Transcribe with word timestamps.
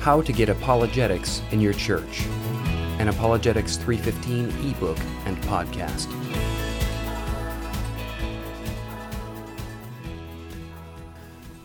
How 0.00 0.22
to 0.22 0.32
Get 0.32 0.48
Apologetics 0.48 1.42
in 1.50 1.60
Your 1.60 1.72
Church, 1.72 2.24
an 2.98 3.08
Apologetics 3.08 3.76
315 3.78 4.70
ebook 4.70 4.96
and 5.26 5.36
podcast. 5.42 6.06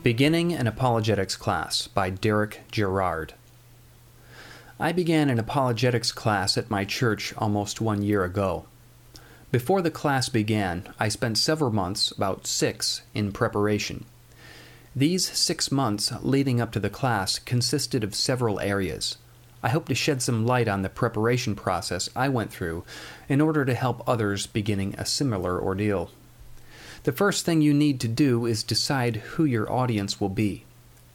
Beginning 0.02 0.52
an 0.52 0.66
Apologetics 0.66 1.36
Class 1.36 1.88
by 1.88 2.09
Derek 2.09 2.61
Gerard. 2.71 3.36
I 4.79 4.91
began 4.91 5.29
an 5.29 5.39
apologetics 5.39 6.11
class 6.11 6.57
at 6.57 6.71
my 6.71 6.84
church 6.84 7.34
almost 7.38 7.79
one 7.79 8.02
year 8.02 8.23
ago. 8.23 8.65
Before 9.52 9.81
the 9.84 9.91
class 9.91 10.27
began, 10.27 10.91
I 11.00 11.07
spent 11.07 11.38
several 11.38 11.71
months, 11.71 12.09
about 12.11 12.47
six, 12.47 13.04
in 13.13 13.31
preparation. 13.31 14.05
These 14.96 15.36
six 15.36 15.71
months 15.71 16.14
leading 16.21 16.62
up 16.62 16.71
to 16.73 16.80
the 16.80 16.88
class 16.88 17.39
consisted 17.39 18.04
of 18.04 18.13
several 18.13 18.59
areas. 18.59 19.17
I 19.63 19.70
hope 19.70 19.88
to 19.88 19.95
shed 19.95 20.22
some 20.22 20.45
light 20.45 20.67
on 20.67 20.84
the 20.84 20.90
preparation 20.90 21.55
process 21.55 22.09
I 22.16 22.30
went 22.30 22.52
through 22.52 22.84
in 23.27 23.41
order 23.41 23.66
to 23.66 23.73
help 23.73 24.08
others 24.08 24.45
beginning 24.45 24.94
a 24.95 25.05
similar 25.05 25.59
ordeal. 25.59 26.12
The 27.05 27.12
first 27.12 27.44
thing 27.44 27.64
you 27.64 27.73
need 27.73 28.00
to 28.02 28.08
do 28.08 28.45
is 28.45 28.62
decide 28.62 29.16
who 29.16 29.45
your 29.45 29.72
audience 29.72 30.22
will 30.22 30.30
be. 30.30 30.64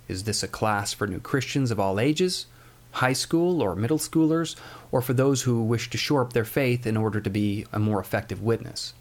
Is 0.08 0.24
this 0.24 0.42
a 0.42 0.48
class 0.48 0.92
for 0.92 1.06
new 1.06 1.20
Christians 1.20 1.70
of 1.70 1.78
all 1.78 2.00
ages, 2.00 2.46
high 2.92 3.12
school 3.12 3.62
or 3.62 3.76
middle 3.76 3.98
schoolers, 3.98 4.56
or 4.90 5.00
for 5.00 5.12
those 5.12 5.42
who 5.42 5.62
wish 5.62 5.88
to 5.90 5.98
shore 5.98 6.22
up 6.22 6.32
their 6.32 6.44
faith 6.44 6.84
in 6.84 6.96
order 6.96 7.20
to 7.20 7.30
be 7.30 7.64
a 7.72 7.78
more 7.78 8.00
effective 8.00 8.42
witness? 8.42 8.92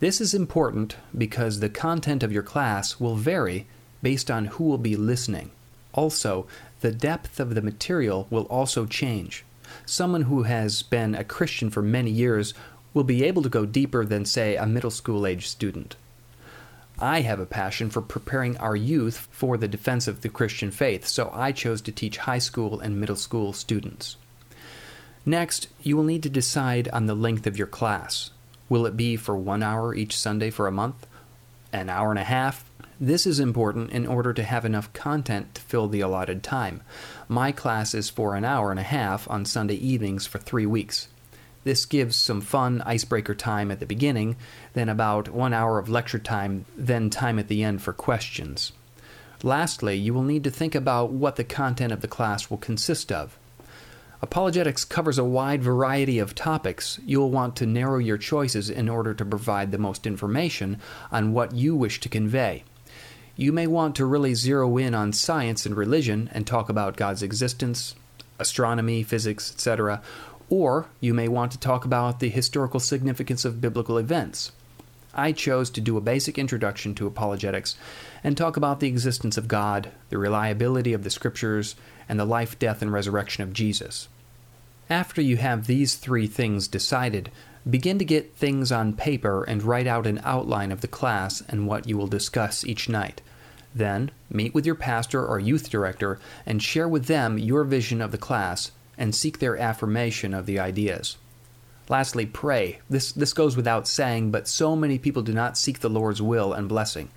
This 0.00 0.20
is 0.20 0.34
important 0.34 0.96
because 1.16 1.60
the 1.60 1.68
content 1.68 2.24
of 2.24 2.32
your 2.32 2.42
class 2.42 2.98
will 2.98 3.14
vary 3.14 3.68
based 4.04 4.30
on 4.30 4.44
who 4.44 4.64
will 4.64 4.78
be 4.78 4.96
listening. 4.96 5.50
Also, 5.94 6.46
the 6.82 6.92
depth 6.92 7.40
of 7.40 7.54
the 7.54 7.62
material 7.62 8.26
will 8.28 8.44
also 8.44 8.84
change. 8.84 9.44
Someone 9.86 10.22
who 10.22 10.42
has 10.42 10.82
been 10.82 11.14
a 11.14 11.24
Christian 11.24 11.70
for 11.70 11.80
many 11.80 12.10
years 12.10 12.52
will 12.92 13.04
be 13.04 13.24
able 13.24 13.42
to 13.42 13.48
go 13.48 13.64
deeper 13.64 14.04
than, 14.04 14.26
say, 14.26 14.56
a 14.56 14.66
middle 14.66 14.90
school 14.90 15.26
age 15.26 15.48
student. 15.48 15.96
I 16.98 17.22
have 17.22 17.40
a 17.40 17.46
passion 17.46 17.88
for 17.88 18.02
preparing 18.02 18.58
our 18.58 18.76
youth 18.76 19.26
for 19.30 19.56
the 19.56 19.66
defense 19.66 20.06
of 20.06 20.20
the 20.20 20.28
Christian 20.28 20.70
faith, 20.70 21.06
so 21.06 21.30
I 21.32 21.52
chose 21.52 21.80
to 21.82 21.92
teach 21.92 22.18
high 22.18 22.38
school 22.38 22.78
and 22.80 23.00
middle 23.00 23.16
school 23.16 23.54
students. 23.54 24.16
Next, 25.24 25.68
you 25.82 25.96
will 25.96 26.04
need 26.04 26.22
to 26.24 26.28
decide 26.28 26.88
on 26.88 27.06
the 27.06 27.16
length 27.16 27.46
of 27.46 27.56
your 27.56 27.66
class. 27.66 28.30
Will 28.68 28.84
it 28.84 28.96
be 28.96 29.16
for 29.16 29.34
one 29.34 29.62
hour 29.62 29.94
each 29.94 30.14
Sunday 30.14 30.50
for 30.50 30.66
a 30.66 30.72
month? 30.72 31.06
An 31.72 31.88
hour 31.88 32.10
and 32.10 32.18
a 32.18 32.24
half? 32.24 32.63
This 33.00 33.26
is 33.26 33.40
important 33.40 33.90
in 33.90 34.06
order 34.06 34.32
to 34.32 34.44
have 34.44 34.64
enough 34.64 34.92
content 34.92 35.56
to 35.56 35.62
fill 35.62 35.88
the 35.88 36.00
allotted 36.00 36.44
time. 36.44 36.80
My 37.26 37.50
class 37.50 37.92
is 37.92 38.08
for 38.08 38.36
an 38.36 38.44
hour 38.44 38.70
and 38.70 38.78
a 38.78 38.84
half 38.84 39.28
on 39.28 39.44
Sunday 39.44 39.74
evenings 39.74 40.26
for 40.26 40.38
three 40.38 40.66
weeks. 40.66 41.08
This 41.64 41.86
gives 41.86 42.16
some 42.16 42.40
fun 42.40 42.82
icebreaker 42.82 43.34
time 43.34 43.72
at 43.72 43.80
the 43.80 43.86
beginning, 43.86 44.36
then 44.74 44.88
about 44.88 45.28
one 45.28 45.52
hour 45.52 45.78
of 45.78 45.88
lecture 45.88 46.20
time, 46.20 46.66
then 46.76 47.10
time 47.10 47.40
at 47.40 47.48
the 47.48 47.64
end 47.64 47.82
for 47.82 47.92
questions. 47.92 48.70
Lastly, 49.42 49.96
you 49.96 50.14
will 50.14 50.22
need 50.22 50.44
to 50.44 50.50
think 50.50 50.76
about 50.76 51.10
what 51.10 51.34
the 51.34 51.42
content 51.42 51.92
of 51.92 52.00
the 52.00 52.08
class 52.08 52.48
will 52.48 52.58
consist 52.58 53.10
of. 53.10 53.36
Apologetics 54.22 54.84
covers 54.84 55.18
a 55.18 55.24
wide 55.24 55.64
variety 55.64 56.20
of 56.20 56.34
topics. 56.34 57.00
You 57.04 57.18
will 57.18 57.30
want 57.30 57.56
to 57.56 57.66
narrow 57.66 57.98
your 57.98 58.18
choices 58.18 58.70
in 58.70 58.88
order 58.88 59.14
to 59.14 59.24
provide 59.24 59.72
the 59.72 59.78
most 59.78 60.06
information 60.06 60.80
on 61.10 61.32
what 61.32 61.54
you 61.54 61.74
wish 61.74 61.98
to 62.00 62.08
convey. 62.08 62.62
You 63.36 63.52
may 63.52 63.66
want 63.66 63.96
to 63.96 64.06
really 64.06 64.34
zero 64.34 64.76
in 64.76 64.94
on 64.94 65.12
science 65.12 65.66
and 65.66 65.76
religion 65.76 66.30
and 66.32 66.46
talk 66.46 66.68
about 66.68 66.96
God's 66.96 67.22
existence, 67.22 67.96
astronomy, 68.38 69.02
physics, 69.02 69.52
etc., 69.52 70.02
or 70.48 70.86
you 71.00 71.12
may 71.12 71.26
want 71.26 71.50
to 71.52 71.58
talk 71.58 71.84
about 71.84 72.20
the 72.20 72.28
historical 72.28 72.78
significance 72.78 73.44
of 73.44 73.60
biblical 73.60 73.98
events. 73.98 74.52
I 75.12 75.32
chose 75.32 75.68
to 75.70 75.80
do 75.80 75.96
a 75.96 76.02
basic 76.02 76.38
introduction 76.38 76.94
to 76.96 77.08
apologetics 77.08 77.76
and 78.22 78.36
talk 78.36 78.56
about 78.56 78.78
the 78.78 78.88
existence 78.88 79.36
of 79.36 79.48
God, 79.48 79.90
the 80.10 80.18
reliability 80.18 80.92
of 80.92 81.02
the 81.02 81.10
Scriptures, 81.10 81.74
and 82.08 82.20
the 82.20 82.24
life, 82.24 82.56
death, 82.58 82.82
and 82.82 82.92
resurrection 82.92 83.42
of 83.42 83.52
Jesus. 83.52 84.06
After 84.88 85.20
you 85.20 85.38
have 85.38 85.66
these 85.66 85.96
three 85.96 86.26
things 86.28 86.68
decided, 86.68 87.32
Begin 87.68 87.98
to 87.98 88.04
get 88.04 88.36
things 88.36 88.70
on 88.70 88.92
paper 88.92 89.42
and 89.42 89.62
write 89.62 89.86
out 89.86 90.06
an 90.06 90.20
outline 90.22 90.70
of 90.70 90.82
the 90.82 90.88
class 90.88 91.42
and 91.48 91.66
what 91.66 91.88
you 91.88 91.96
will 91.96 92.06
discuss 92.06 92.62
each 92.66 92.90
night. 92.90 93.22
Then, 93.74 94.10
meet 94.30 94.54
with 94.54 94.64
your 94.64 94.76
pastor 94.76 95.24
or 95.24 95.40
youth 95.40 95.68
director 95.68 96.20
and 96.46 96.62
share 96.62 96.88
with 96.88 97.06
them 97.06 97.38
your 97.38 97.64
vision 97.64 98.00
of 98.00 98.12
the 98.12 98.18
class 98.18 98.70
and 98.96 99.14
seek 99.14 99.38
their 99.38 99.56
affirmation 99.56 100.32
of 100.32 100.46
the 100.46 100.58
ideas. 100.60 101.16
Lastly, 101.88 102.24
pray. 102.24 102.78
This, 102.88 103.12
this 103.12 103.32
goes 103.32 103.56
without 103.56 103.88
saying, 103.88 104.30
but 104.30 104.48
so 104.48 104.74
many 104.74 104.98
people 104.98 105.22
do 105.22 105.34
not 105.34 105.58
seek 105.58 105.80
the 105.80 105.90
Lord's 105.90 106.22
will 106.22 106.52
and 106.52 106.68
blessing. 106.68 107.10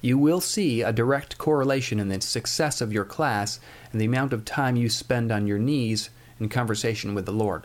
You 0.00 0.18
will 0.18 0.40
see 0.40 0.82
a 0.82 0.92
direct 0.92 1.38
correlation 1.38 1.98
in 1.98 2.08
the 2.08 2.20
success 2.20 2.80
of 2.80 2.92
your 2.92 3.04
class 3.04 3.58
and 3.90 4.00
the 4.00 4.04
amount 4.04 4.32
of 4.32 4.44
time 4.44 4.76
you 4.76 4.88
spend 4.88 5.32
on 5.32 5.46
your 5.46 5.58
knees 5.58 6.10
in 6.38 6.48
conversation 6.48 7.14
with 7.14 7.24
the 7.24 7.32
Lord. 7.32 7.64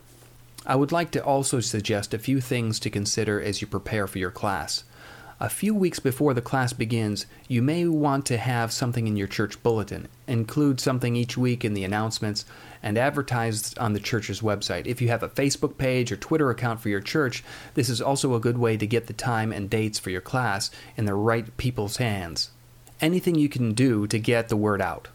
I 0.66 0.76
would 0.76 0.92
like 0.92 1.12
to 1.12 1.24
also 1.24 1.60
suggest 1.60 2.14
a 2.14 2.20
few 2.20 2.42
things 2.42 2.80
to 2.82 2.90
consider 2.90 3.42
as 3.42 3.62
you 3.62 3.68
prepare 3.68 4.06
for 4.08 4.18
your 4.18 4.32
class. 4.32 4.84
A 5.40 5.50
few 5.50 5.76
weeks 5.76 6.00
before 6.00 6.34
the 6.34 6.42
class 6.42 6.74
begins, 6.74 7.28
you 7.48 7.62
may 7.62 7.86
want 7.86 8.26
to 8.26 8.38
have 8.38 8.74
something 8.74 9.06
in 9.06 9.16
your 9.16 9.28
church 9.28 9.62
bulletin. 9.62 10.08
Include 10.26 10.80
something 10.80 11.16
each 11.16 11.38
week 11.38 11.64
in 11.64 11.76
the 11.76 11.84
announcements 11.84 12.44
and 12.82 12.98
advertise 12.98 13.76
on 13.76 13.94
the 13.94 14.00
church's 14.00 14.42
website. 14.42 14.88
If 14.88 15.00
you 15.00 15.10
have 15.10 15.22
a 15.22 15.30
Facebook 15.30 15.78
page 15.78 16.12
or 16.12 16.18
Twitter 16.18 16.50
account 16.50 16.80
for 16.82 16.90
your 16.90 17.02
church, 17.02 17.44
this 17.76 17.88
is 17.88 18.02
also 18.02 18.34
a 18.34 18.40
good 18.40 18.58
way 18.58 18.78
to 18.78 18.88
get 18.88 19.06
the 19.06 19.14
time 19.14 19.52
and 19.52 19.70
dates 19.70 20.00
for 20.00 20.10
your 20.10 20.22
class 20.22 20.72
in 20.96 21.06
the 21.06 21.14
right 21.14 21.56
people's 21.58 21.98
hands. 21.98 22.50
Anything 23.00 23.36
you 23.36 23.48
can 23.48 23.74
do 23.74 24.08
to 24.08 24.18
get 24.18 24.50
the 24.50 24.58
word 24.58 24.82
out. 24.82 25.10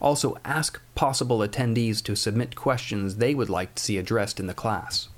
Also, 0.00 0.38
ask 0.42 0.80
possible 0.94 1.40
attendees 1.40 2.02
to 2.04 2.16
submit 2.16 2.56
questions 2.56 3.16
they 3.16 3.34
would 3.34 3.50
like 3.50 3.74
to 3.74 3.82
see 3.82 3.98
addressed 3.98 4.40
in 4.40 4.46
the 4.46 4.54
class. 4.54 5.10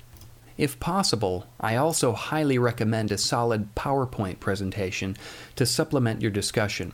If 0.59 0.77
possible, 0.77 1.45
I 1.57 1.77
also 1.77 2.11
highly 2.11 2.57
recommend 2.57 3.13
a 3.13 3.17
solid 3.17 3.73
PowerPoint 3.75 4.41
presentation 4.41 5.15
to 5.55 5.65
supplement 5.65 6.21
your 6.21 6.31
discussion. 6.31 6.91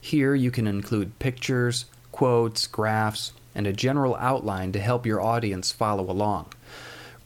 Here 0.00 0.34
you 0.34 0.50
can 0.50 0.66
include 0.66 1.20
pictures, 1.20 1.84
quotes, 2.10 2.66
graphs, 2.66 3.30
and 3.54 3.68
a 3.68 3.72
general 3.72 4.16
outline 4.16 4.72
to 4.72 4.80
help 4.80 5.06
your 5.06 5.20
audience 5.20 5.70
follow 5.70 6.10
along. 6.10 6.46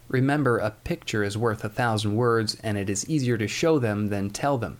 Remember, 0.08 0.58
a 0.58 0.70
picture 0.70 1.24
is 1.24 1.38
worth 1.38 1.64
a 1.64 1.70
thousand 1.70 2.14
words, 2.14 2.58
and 2.62 2.76
it 2.76 2.90
is 2.90 3.08
easier 3.08 3.38
to 3.38 3.48
show 3.48 3.78
them 3.78 4.08
than 4.08 4.28
tell 4.28 4.58
them. 4.58 4.76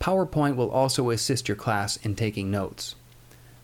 PowerPoint 0.00 0.56
will 0.56 0.72
also 0.72 1.10
assist 1.10 1.46
your 1.46 1.56
class 1.56 1.98
in 1.98 2.16
taking 2.16 2.50
notes. 2.50 2.96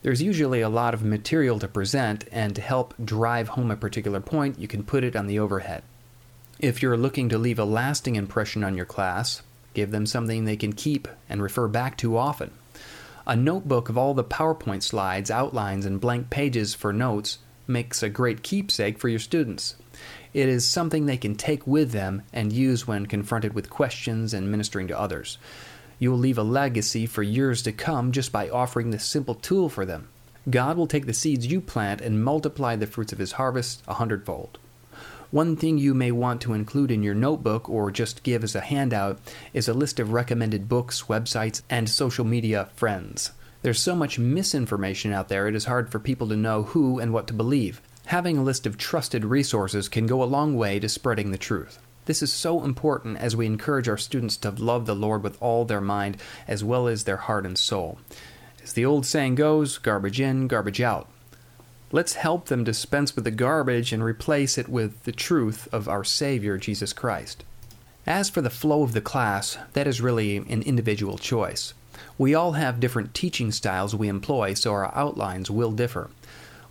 There's 0.03 0.23
usually 0.23 0.61
a 0.61 0.69
lot 0.69 0.95
of 0.95 1.03
material 1.03 1.59
to 1.59 1.67
present, 1.67 2.25
and 2.31 2.55
to 2.55 2.63
help 2.63 2.95
drive 3.05 3.49
home 3.49 3.73
a 3.73 3.77
particular 3.77 4.21
point, 4.21 4.61
you 4.61 4.69
can 4.69 4.84
put 4.84 5.03
it 5.03 5.17
on 5.17 5.27
the 5.27 5.41
overhead. 5.41 5.83
If 6.59 6.81
you're 6.81 6.97
looking 6.97 7.28
to 7.28 7.37
leave 7.37 7.59
a 7.59 7.67
lasting 7.67 8.17
impression 8.17 8.65
on 8.65 8.78
your 8.78 8.87
class, 8.87 9.43
give 9.75 9.91
them 9.91 10.06
something 10.06 10.47
they 10.47 10.56
can 10.56 10.72
keep 10.72 11.06
and 11.28 11.43
refer 11.43 11.69
back 11.69 11.99
to 11.99 12.17
often. 12.17 12.50
A 13.27 13.37
notebook 13.37 13.91
of 13.91 13.99
all 13.99 14.15
the 14.15 14.25
PowerPoint 14.25 14.83
slides, 14.83 15.31
outlines, 15.31 15.84
and 15.84 16.00
blank 16.00 16.31
pages 16.31 16.72
for 16.72 16.95
notes 16.95 17.41
makes 17.66 18.03
a 18.03 18.09
great 18.09 18.43
keepsake 18.43 18.99
for 18.99 19.11
your 19.11 19.19
students. 19.19 19.75
It 20.33 20.49
is 20.49 20.66
something 20.66 21.05
they 21.05 21.19
can 21.19 21.34
take 21.34 21.66
with 21.66 21.91
them 21.91 22.22
and 22.33 22.50
use 22.50 22.87
when 22.87 23.05
confronted 23.05 23.53
with 23.53 23.69
questions 23.69 24.33
and 24.33 24.50
ministering 24.50 24.89
to 24.89 24.99
others. 24.99 25.37
You 25.99 26.11
will 26.11 26.19
leave 26.19 26.39
a 26.39 26.43
legacy 26.43 27.05
for 27.05 27.22
years 27.22 27.61
to 27.65 27.72
come 27.72 28.12
just 28.12 28.33
by 28.33 28.49
offering 28.49 28.93
this 28.93 29.05
simple 29.05 29.34
tool 29.34 29.69
for 29.69 29.84
them. 29.84 30.09
God 30.49 30.78
will 30.78 30.87
take 30.87 31.04
the 31.04 31.13
seeds 31.13 31.47
you 31.47 31.60
plant 31.60 32.01
and 32.01 32.25
multiply 32.25 32.77
the 32.77 32.86
fruits 32.86 33.13
of 33.13 33.19
his 33.19 33.33
harvest 33.33 33.83
a 33.86 33.95
hundredfold. 33.95 34.59
One 35.36 35.54
thing 35.54 35.77
you 35.77 35.92
may 35.92 36.12
want 36.12 36.41
to 36.41 36.54
include 36.54 36.91
in 36.91 37.03
your 37.03 37.15
notebook 37.15 37.68
or 37.68 37.91
just 37.91 38.22
give 38.22 38.42
as 38.42 38.54
a 38.54 38.62
handout 38.62 39.18
is 39.53 39.68
a 39.68 39.74
list 39.74 40.00
of 40.00 40.15
recommended 40.15 40.66
books, 40.66 41.03
websites, 41.09 41.60
and 41.68 41.91
social 41.91 42.24
media 42.24 42.71
friends. 42.74 43.33
There's 43.60 43.78
so 43.78 43.94
much 43.94 44.18
misinformation 44.18 45.12
out 45.12 45.28
there, 45.28 45.47
it 45.47 45.54
is 45.54 45.66
hard 45.66 45.92
for 45.92 45.98
people 45.98 46.27
to 46.28 46.36
know 46.36 46.62
who 46.62 46.98
and 46.98 47.12
what 47.12 47.27
to 47.27 47.34
believe. 47.34 47.83
Having 48.06 48.38
a 48.38 48.42
list 48.42 48.66
of 48.66 48.78
trusted 48.78 49.27
resources 49.27 49.91
can 49.91 50.06
go 50.06 50.22
a 50.22 50.24
long 50.24 50.56
way 50.56 50.80
to 50.80 50.88
spreading 50.88 51.33
the 51.33 51.36
truth. 51.36 51.80
This 52.06 52.22
is 52.22 52.33
so 52.33 52.65
important 52.65 53.18
as 53.18 53.36
we 53.36 53.44
encourage 53.44 53.91
our 53.91 53.98
students 53.98 54.38
to 54.38 54.50
love 54.53 54.86
the 54.86 54.97
Lord 54.97 55.22
with 55.22 55.36
all 55.42 55.66
their 55.66 55.83
mind 55.83 56.16
as 56.48 56.65
well 56.65 56.88
as 56.88 57.04
their 57.04 57.18
heart 57.18 57.44
and 57.44 57.59
soul. 57.59 57.98
As 58.65 58.72
the 58.72 58.86
old 58.86 59.04
saying 59.04 59.34
goes, 59.34 59.77
garbage 59.77 60.18
in, 60.18 60.48
garbage 60.48 60.80
out. 60.80 61.10
Let's 61.92 62.15
help 62.15 62.47
them 62.47 62.65
dispense 62.65 63.15
with 63.15 63.24
the 63.24 63.30
garbage 63.30 63.92
and 63.92 64.03
replace 64.03 64.59
it 64.59 64.68
with 64.68 65.04
the 65.04 65.12
truth 65.12 65.68
of 65.72 65.88
our 65.88 66.03
Savior, 66.03 66.59
Jesus 66.59 66.92
Christ. 66.92 67.44
As 68.04 68.28
for 68.28 68.41
the 68.41 68.50
flow 68.50 68.83
of 68.83 68.92
the 68.92 69.00
class, 69.00 69.56
that 69.72 69.86
is 69.86 70.00
really 70.00 70.36
an 70.36 70.62
individual 70.62 71.16
choice. 71.16 71.74
We 72.18 72.34
all 72.34 72.53
have 72.53 72.80
different 72.80 73.15
teaching 73.15 73.53
styles 73.53 73.94
we 73.94 74.09
employ, 74.09 74.54
so 74.54 74.72
our 74.72 74.92
outlines 74.97 75.48
will 75.48 75.71
differ. 75.71 76.10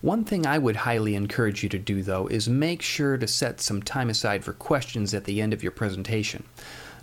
One 0.02 0.22
thing 0.22 0.46
I 0.46 0.58
would 0.58 0.76
highly 0.76 1.14
encourage 1.14 1.62
you 1.62 1.70
to 1.70 1.78
do, 1.78 2.02
though, 2.02 2.26
is 2.26 2.46
make 2.46 2.82
sure 2.82 3.16
to 3.16 3.26
set 3.26 3.62
some 3.62 3.82
time 3.82 4.10
aside 4.10 4.44
for 4.44 4.52
questions 4.52 5.14
at 5.14 5.24
the 5.24 5.40
end 5.40 5.54
of 5.54 5.62
your 5.62 5.72
presentation. 5.72 6.44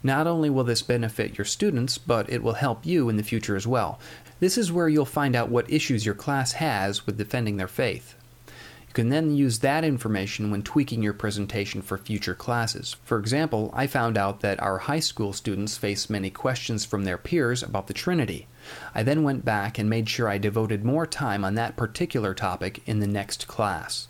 Not 0.04 0.28
only 0.28 0.50
will 0.50 0.66
this 0.66 0.82
benefit 0.82 1.38
your 1.38 1.46
students, 1.46 1.98
but 1.98 2.30
it 2.30 2.44
will 2.44 2.54
help 2.54 2.86
you 2.86 3.08
in 3.08 3.16
the 3.16 3.24
future 3.24 3.56
as 3.56 3.66
well. 3.66 4.00
This 4.42 4.58
is 4.58 4.72
where 4.72 4.90
you'll 4.90 5.06
find 5.06 5.34
out 5.34 5.48
what 5.48 5.72
issues 5.72 6.06
your 6.06 6.16
class 6.16 6.52
has 6.54 7.06
with 7.06 7.18
defending 7.18 7.56
their 7.56 7.70
faith. 7.70 8.16
You 8.48 8.94
can 8.94 9.10
then 9.10 9.36
use 9.36 9.60
that 9.60 9.86
information 9.86 10.52
when 10.52 10.62
tweaking 10.62 11.02
your 11.02 11.14
presentation 11.14 11.82
for 11.82 11.98
future 11.98 12.36
classes. 12.36 12.98
For 13.06 13.18
example, 13.18 13.72
I 13.74 13.88
found 13.88 14.18
out 14.18 14.42
that 14.42 14.62
our 14.62 14.80
high 14.80 15.00
school 15.00 15.32
students 15.32 15.78
face 15.78 16.10
many 16.10 16.30
questions 16.30 16.84
from 16.84 17.06
their 17.06 17.18
peers 17.18 17.64
about 17.64 17.88
the 17.88 17.94
Trinity. 17.94 18.48
I 18.94 19.04
then 19.04 19.24
went 19.24 19.46
back 19.46 19.80
and 19.80 19.90
made 19.90 20.10
sure 20.10 20.28
I 20.28 20.38
devoted 20.38 20.84
more 20.84 21.08
time 21.08 21.46
on 21.46 21.56
that 21.56 21.78
particular 21.78 22.34
topic 22.34 22.84
in 22.86 23.00
the 23.00 23.08
next 23.08 23.48
class. 23.48 24.10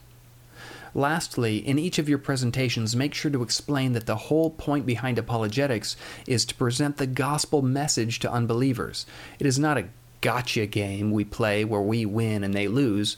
Lastly, 0.95 1.57
in 1.57 1.79
each 1.79 1.97
of 1.97 2.07
your 2.07 2.19
presentations, 2.19 2.95
make 2.95 3.15
sure 3.15 3.31
to 3.31 3.41
explain 3.41 3.93
that 3.93 4.05
the 4.05 4.15
whole 4.15 4.51
point 4.51 4.85
behind 4.85 5.17
apologetics 5.17 5.95
is 6.27 6.45
to 6.45 6.55
present 6.55 6.97
the 6.97 7.07
gospel 7.07 7.63
message 7.63 8.19
to 8.19 8.31
unbelievers. 8.31 9.07
It 9.39 9.47
is 9.47 9.57
not 9.57 9.77
a 9.77 9.87
gotcha 10.21 10.67
game 10.67 11.11
we 11.11 11.25
play 11.25 11.65
where 11.65 11.81
we 11.81 12.05
win 12.05 12.43
and 12.43 12.53
they 12.53 12.67
lose. 12.67 13.17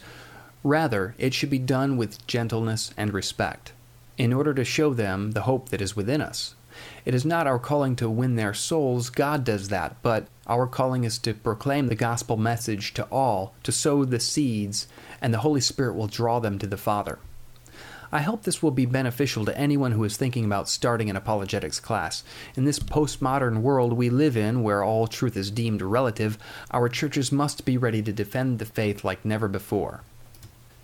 Rather, 0.64 1.14
it 1.18 1.34
should 1.34 1.50
be 1.50 1.58
done 1.58 1.96
with 1.96 2.26
gentleness 2.26 2.94
and 2.96 3.12
respect, 3.12 3.72
in 4.16 4.32
order 4.32 4.54
to 4.54 4.64
show 4.64 4.94
them 4.94 5.32
the 5.32 5.42
hope 5.42 5.68
that 5.68 5.82
is 5.82 5.94
within 5.94 6.22
us. 6.22 6.54
It 7.04 7.14
is 7.14 7.24
not 7.24 7.46
our 7.46 7.58
calling 7.58 7.94
to 7.96 8.10
win 8.10 8.36
their 8.36 8.54
souls, 8.54 9.10
God 9.10 9.44
does 9.44 9.68
that, 9.68 9.96
but 10.02 10.26
our 10.46 10.66
calling 10.66 11.04
is 11.04 11.18
to 11.20 11.34
proclaim 11.34 11.86
the 11.86 11.94
gospel 11.94 12.36
message 12.36 12.94
to 12.94 13.04
all, 13.04 13.54
to 13.62 13.72
sow 13.72 14.04
the 14.04 14.20
seeds, 14.20 14.86
and 15.20 15.32
the 15.32 15.38
Holy 15.38 15.60
Spirit 15.60 15.94
will 15.94 16.06
draw 16.06 16.38
them 16.40 16.58
to 16.58 16.66
the 16.66 16.76
Father. 16.76 17.18
I 18.12 18.20
hope 18.22 18.42
this 18.42 18.62
will 18.62 18.70
be 18.70 18.86
beneficial 18.86 19.44
to 19.44 19.58
anyone 19.58 19.92
who 19.92 20.04
is 20.04 20.16
thinking 20.16 20.44
about 20.44 20.68
starting 20.68 21.10
an 21.10 21.16
apologetics 21.16 21.80
class. 21.80 22.22
In 22.54 22.64
this 22.64 22.78
postmodern 22.78 23.58
world 23.62 23.92
we 23.92 24.10
live 24.10 24.36
in, 24.36 24.62
where 24.62 24.84
all 24.84 25.06
truth 25.06 25.36
is 25.36 25.50
deemed 25.50 25.82
relative, 25.82 26.38
our 26.70 26.88
churches 26.88 27.32
must 27.32 27.64
be 27.64 27.76
ready 27.76 28.02
to 28.02 28.12
defend 28.12 28.58
the 28.58 28.64
faith 28.64 29.04
like 29.04 29.24
never 29.24 29.48
before. 29.48 30.02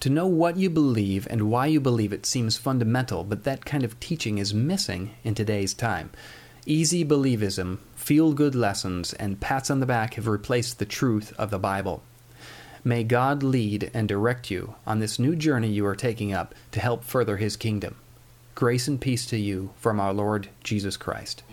To 0.00 0.10
know 0.10 0.26
what 0.26 0.56
you 0.56 0.68
believe 0.68 1.28
and 1.30 1.48
why 1.48 1.66
you 1.66 1.80
believe 1.80 2.12
it 2.12 2.26
seems 2.26 2.56
fundamental, 2.56 3.22
but 3.22 3.44
that 3.44 3.64
kind 3.64 3.84
of 3.84 4.00
teaching 4.00 4.38
is 4.38 4.52
missing 4.52 5.14
in 5.22 5.36
today's 5.36 5.74
time. 5.74 6.10
Easy 6.66 7.04
believism, 7.04 7.78
feel 7.94 8.32
good 8.32 8.56
lessons, 8.56 9.12
and 9.12 9.40
pats 9.40 9.70
on 9.70 9.78
the 9.78 9.86
back 9.86 10.14
have 10.14 10.26
replaced 10.26 10.80
the 10.80 10.84
truth 10.84 11.32
of 11.38 11.50
the 11.50 11.58
Bible. 11.58 12.02
May 12.84 13.04
God 13.04 13.44
lead 13.44 13.90
and 13.94 14.08
direct 14.08 14.50
you 14.50 14.74
on 14.86 14.98
this 14.98 15.18
new 15.18 15.36
journey 15.36 15.68
you 15.68 15.86
are 15.86 15.94
taking 15.94 16.32
up 16.32 16.52
to 16.72 16.80
help 16.80 17.04
further 17.04 17.36
His 17.36 17.56
kingdom. 17.56 17.94
Grace 18.56 18.88
and 18.88 19.00
peace 19.00 19.24
to 19.26 19.36
you 19.36 19.70
from 19.76 20.00
our 20.00 20.12
Lord 20.12 20.48
Jesus 20.64 20.96
Christ. 20.96 21.44